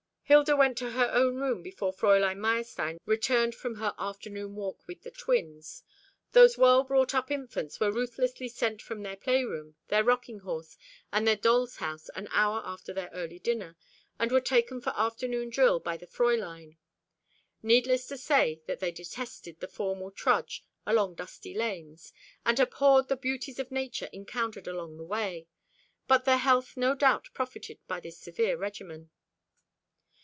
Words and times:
Hilda 0.31 0.55
went 0.55 0.77
to 0.77 0.91
her 0.91 1.09
own 1.11 1.35
room 1.41 1.61
before 1.61 1.93
Fräulein 1.93 2.37
Meyerstein 2.37 2.99
returned 3.05 3.53
from 3.53 3.75
her 3.75 3.93
afternoon 3.99 4.55
walk 4.55 4.87
with 4.87 5.01
the 5.01 5.11
twins. 5.11 5.83
Those 6.31 6.57
well 6.57 6.85
brought 6.85 7.13
up 7.13 7.29
infants 7.29 7.81
were 7.81 7.91
ruthlessly 7.91 8.47
sent 8.47 8.81
from 8.81 9.03
their 9.03 9.17
playroom, 9.17 9.75
their 9.89 10.05
rocking 10.05 10.39
horse, 10.39 10.77
and 11.11 11.27
their 11.27 11.35
doll's 11.35 11.75
house, 11.75 12.07
an 12.15 12.29
hour 12.31 12.61
after 12.63 12.93
their 12.93 13.09
early 13.11 13.39
dinner, 13.39 13.75
and 14.17 14.31
were 14.31 14.39
taken 14.39 14.79
for 14.79 14.93
afternoon 14.95 15.49
drill 15.49 15.81
by 15.81 15.97
the 15.97 16.07
Fräulein. 16.07 16.77
Needless 17.61 18.07
to 18.07 18.17
say 18.17 18.61
that 18.67 18.79
they 18.79 18.93
detested 18.93 19.59
the 19.59 19.67
formal 19.67 20.11
trudge 20.11 20.63
along 20.85 21.15
dusty 21.15 21.53
lanes, 21.53 22.13
and 22.45 22.57
abhorred 22.57 23.09
the 23.09 23.17
beauties 23.17 23.59
of 23.59 23.69
Nature 23.69 24.07
encountered 24.13 24.69
on 24.69 24.95
the 24.95 25.03
way; 25.03 25.49
but 26.07 26.23
their 26.23 26.37
health 26.37 26.77
no 26.77 26.95
doubt 26.95 27.27
profited 27.33 27.79
by 27.85 27.99
this 27.99 28.17
severe 28.17 28.55
regimen. 28.55 29.09